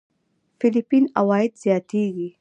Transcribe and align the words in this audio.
فېليپين 0.59 1.03
عوايد 1.19 1.51
زياتېږي. 1.61 2.27